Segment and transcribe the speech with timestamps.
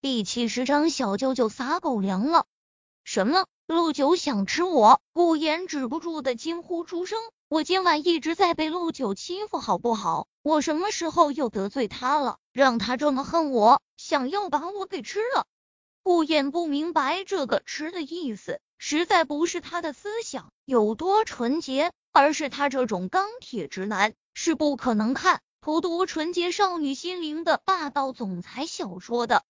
[0.00, 2.46] 第七十章小舅舅撒狗粮了。
[3.02, 3.46] 什么？
[3.66, 5.00] 陆九想吃我？
[5.12, 7.18] 顾言止不住的惊呼出声。
[7.48, 10.28] 我今晚一直在被陆九欺负，好不好？
[10.42, 12.38] 我什么时候又得罪他了？
[12.52, 15.46] 让他这么恨我，想要把我给吃了？
[16.04, 29.42] 顾言不明白这个吃的意思，实在不是他的思想有多纯洁，而是他这种钢铁直男是不可能看荼毒纯洁少女心灵的霸道总裁小说的。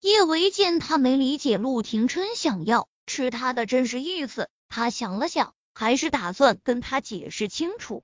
[0.00, 8.02] 叶维见他没理解陆廷琛想要吃他的真实意思，他想了想，还是打算跟他解释清楚。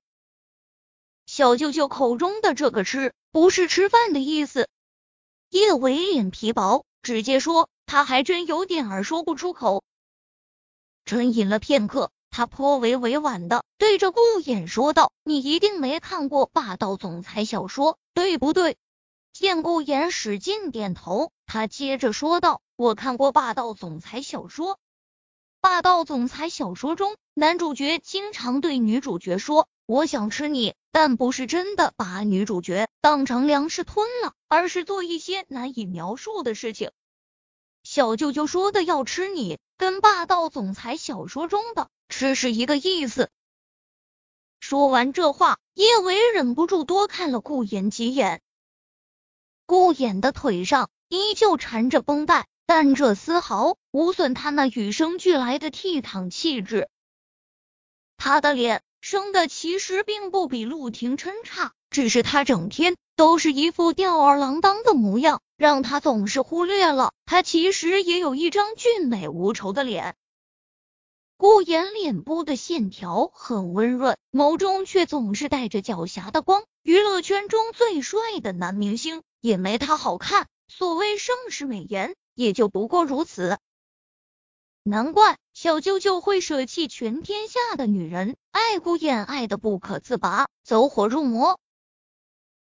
[1.24, 4.68] 小舅舅口中的这个吃，不是吃饭的意思。
[5.48, 9.82] 叶维脸皮薄，直接说，他还真有点儿说不出口。
[11.06, 18.76] 沉吟了片刻，他颇为委婉的对着顾衍说道：“你一定没看过霸道总裁小说，对不对？”
[19.32, 21.32] 见顾衍使劲点头。
[21.56, 24.78] 他接着说道：“我看过霸道总裁小说，
[25.62, 36.90] 霸道总裁小说中，男主角经常对女主角说‘我想吃你’，但不是真的把女主角当成粮食吞了，而是做一些难以描述的事情。
[37.84, 43.30] 小舅舅说的要吃你，跟霸道总裁小说中的吃是一个意思。”
[44.60, 48.42] 说完这话，叶维忍不住多看了顾衍几眼，
[49.64, 50.90] 顾衍的腿上。
[51.08, 56.88] 依旧缠着绷带，但这丝毫无损他那与生俱来的倜傥气质。
[58.16, 70.16] 他的脸生的其实并不比陆廷琛差，只是他整天都是一副吊儿郎当的模样，让他总是忽略了他其实也有一张俊美无愁的脸。
[71.38, 76.64] 顾妍脸部的线条很温润，眸中却总是带着狡黠的光。
[76.82, 80.48] 娱乐圈中最帅的男明星也没他好看。
[80.68, 83.58] 所谓盛世美颜，也就不过如此。
[84.82, 91.58] 难怪小舅舅会舍弃全天下的女人，爱顾衍爱的不可自拔，走火入魔。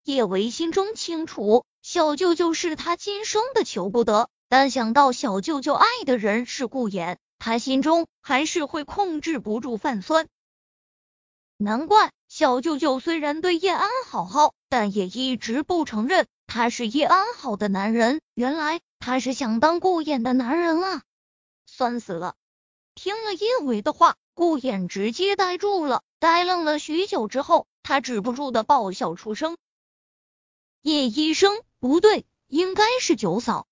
[0.04, 10.28] 叶维心中清楚，小舅舅是他今生的求不得，但想到小舅舅爱的人是顾衍，他心中还是会控制不住泛酸。
[11.58, 16.26] 难怪小舅舅虽然对叶安好好，但也一直不承认。
[16.50, 21.04] 他是叶安好的男人，原来他是想当顾衍的男人啊！
[21.68, 22.34] 酸死了！
[22.96, 29.58] 听了叶伟的话，顾衍直接呆住了，呆愣了许久之后，他止不住的爆笑出声。
[30.82, 33.68] 叶医生，不对，应该是九嫂。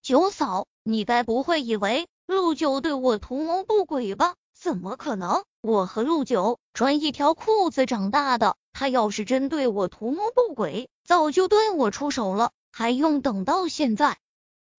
[0.00, 4.36] 九嫂，你该不会以为陆九对我图谋不轨吧？
[4.54, 5.42] 怎么可能？
[5.60, 14.18] 我和陆九穿一条裤子长大的，他要是真对我图谋不轨，早就对我出手了，还用等到现在？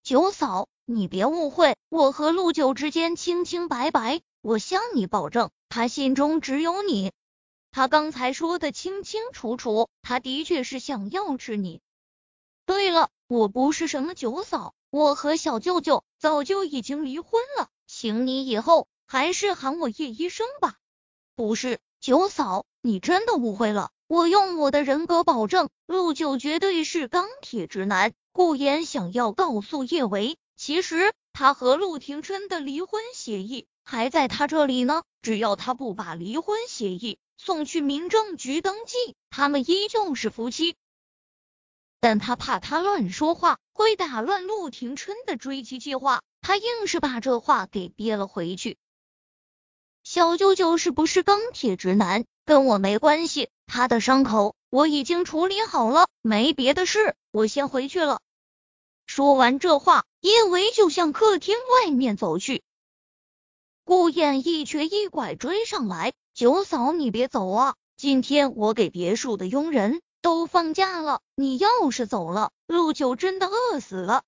[0.02, 7.12] 九嫂，你别误会，我和陆九之间清清白白，我向你保证，他心中只有你。
[7.72, 11.82] 他刚才说的清清楚楚，他的确是想要吃你。
[12.64, 18.88] 对了，我不是什么九嫂，我和小舅舅早就已经离婚了，请你以后。
[19.06, 20.76] 还是喊我叶医生吧。
[21.34, 23.90] 不是九嫂，你真的误会了。
[24.06, 28.12] 我用我的人格保证，陆九绝对是钢铁直男。
[28.32, 35.02] 顾言想要告诉叶维，其实他和陆廷琛的离婚协议还在他这里呢。
[35.22, 40.76] 只要他不把离婚协议送去民政局登记，他们依旧是夫妻。
[42.00, 48.78] 但他怕他乱说话会打乱陆廷琛的追妻计划，他硬是把这话给憋了回去。
[50.02, 53.48] 小舅舅是不是钢铁直男，跟我没关系。
[53.66, 58.20] 他的伤口我已经处理好了，没别的事，我先回去了。
[59.06, 62.62] 说完这话，叶维就向客厅外面走去。
[63.84, 67.74] 顾燕一瘸一拐追上来：“九嫂，你别走啊！
[67.96, 74.22] 今天我给别墅的佣人都放假了，你要是走了，陆九真的饿死了。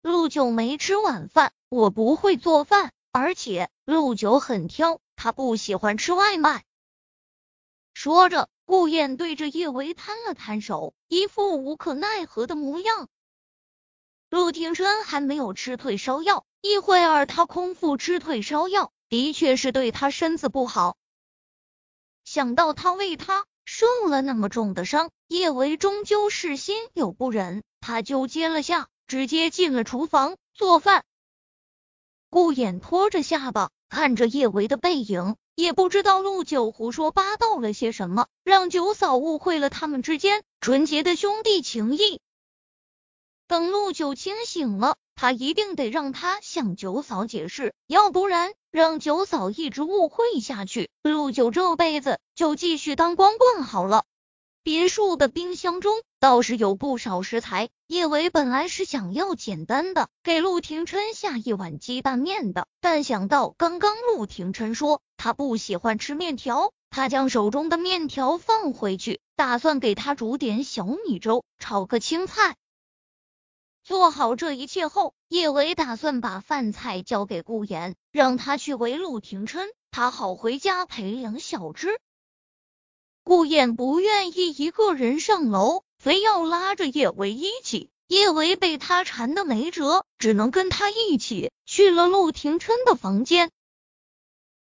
[0.00, 6.64] 陆九没吃晚饭，我不会做饭，而且陆九很挑。”他不喜欢吃外卖。
[7.94, 13.08] 说着，顾燕对着叶维摊了摊手，一副无可奈何的模样。
[14.30, 20.96] 陆庭琛还没有吃退烧药，一会儿他空腹吃退烧药，的确是对他身子不好。
[22.24, 31.04] 想到他为他受了那么重的伤，叶维终究是心有不忍，他就接了下，直接进了厨房做饭。
[32.30, 33.70] 顾衍拖着下巴。
[33.94, 42.20] 看着叶维的背影，也不知道陆九胡说八道了些什么，让九嫂误会了他们之间纯洁的兄弟情谊。
[43.46, 54.04] 等陆九清醒了，他一定得让他向九嫂解释，要不然让九嫂一直误会下去，陆九这辈子就继续当光棍好了。
[54.64, 57.68] 别墅的冰箱中倒是有不少食材。
[57.88, 72.56] 叶伟本来是想要简单的给陆廷琛下一碗鸡蛋面的，但想到刚刚陆廷琛说他不喜欢吃面条，他将手中的面条放回去，打算给他煮点小米粥，炒个青菜。
[73.84, 82.00] 做好这一切后，叶维打算把饭菜交给顾言，让他去喂陆廷琛，他好回家陪养小智。
[83.22, 87.90] 顾燕不愿意一个人上楼，非要拉着叶维一起。
[88.08, 93.52] 叶维被他缠的没辙，只能跟他一起去了陆廷琛的房间。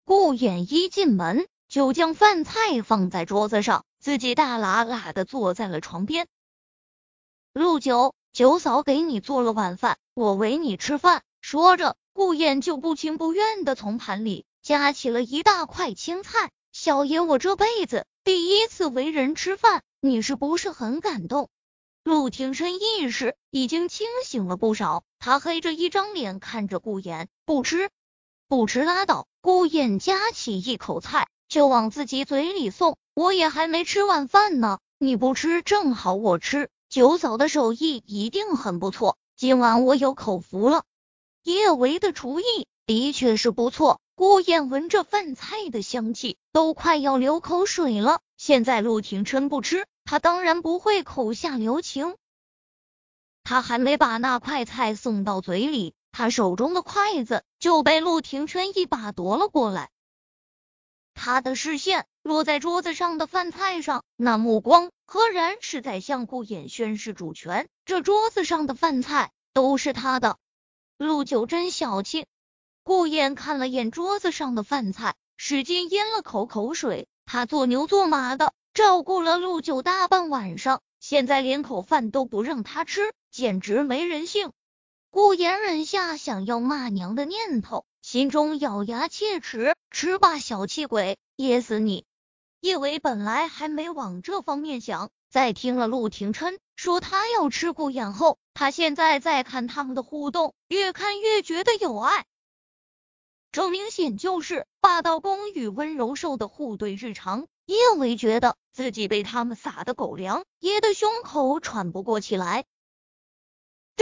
[0.06, 6.28] 顾衍一进门就将饭菜放在桌子上，自己大喇喇的坐在了床边。
[7.52, 11.24] 陆九，九嫂给你做了晚饭，我喂你吃饭。
[11.40, 16.52] 说着，顾燕就不情不愿的从盘里夹起了一大块青菜。
[16.70, 18.06] 小爷，我这辈子。
[18.22, 21.50] 第一次为人吃饭，你是不是很感动？
[22.04, 27.90] 陆廷琛意识已经清醒了不少，他黑着一张脸看着顾言，不吃，
[28.48, 29.26] 不吃拉倒。
[29.40, 36.68] 顾言夹起一口菜就往自己嘴里送，我也还没吃晚饭呢，你不吃正好我吃。
[36.88, 40.84] 九嫂的手艺一定很不错，今晚我有口福了。
[41.42, 42.44] 叶维的厨艺
[42.86, 44.00] 的确是不错。
[44.14, 48.20] 顾燕闻着饭菜的香气，都快要流口水了。
[48.38, 52.16] 现在陆廷琛不吃，他当然不会口下留情。
[53.44, 59.90] 他还没把那块菜送到嘴里，他手中的筷子就被陆廷琛一把夺了过来。
[61.12, 67.68] 他的视线落在桌子上的饭菜上，那目光赫然是在向顾燕宣示主权。
[67.84, 70.38] 这桌子上的饭菜都是他的。
[70.96, 72.24] 陆九真小气。
[72.82, 77.08] 顾燕看了眼桌子上的饭菜，使劲咽了口口水。
[77.26, 84.50] 他做牛做马的照顾了陆九大半晚上，现在连口饭都不让他吃，简直没人性。
[85.16, 92.04] 顾言忍下想要骂娘的念头，心中咬牙切齿：吃吧，小气鬼，噎死你！
[92.60, 102.26] 叶伟本来还没往这方面想，在听了陆廷琛说他要吃顾燕后，他现在在看他们的互动，越看越觉得有爱。
[103.52, 107.46] 这明显就是霸道公与温柔兽的互怼日常。
[107.64, 112.66] 叶维觉得自己被他们撒的狗粮噎得胸口喘不过气来，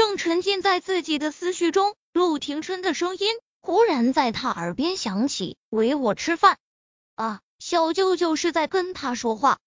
[0.07, 3.27] 正沉浸在自己的思绪中，陆廷琛的声音
[3.63, 6.59] 忽然在他耳边响起：“喂我吃饭
[7.15, 9.61] 啊！”小舅舅是在跟他说话。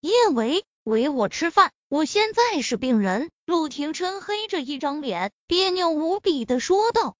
[0.00, 3.30] 叶维，喂我吃饭，我现在是病人。
[3.46, 7.14] 陆廷琛黑着一张脸，别扭无比的说道。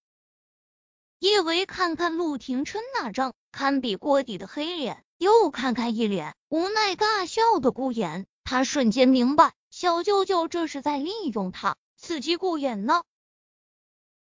[1.21, 11.77] 叶维看看陆廷琛那张堪比锅底的黑脸，又看看一脸无奈尬笑的顾衍，他瞬间明白，小舅舅这是在利用他
[12.07, 13.03] 刺激顾衍呢。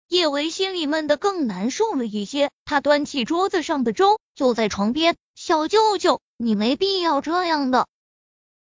[0.08, 5.16] 叶维心里闷得更难受了一些，他端起桌子上的粥，坐在床边。
[5.34, 7.86] 小舅舅，你没必要这样的。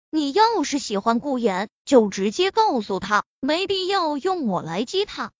[0.08, 5.32] 你要是喜欢顾衍，就直接告诉他，没必要用我来激他。